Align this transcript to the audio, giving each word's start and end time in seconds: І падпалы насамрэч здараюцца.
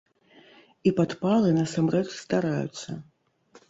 І 0.89 0.93
падпалы 1.01 1.53
насамрэч 1.61 2.05
здараюцца. 2.23 2.89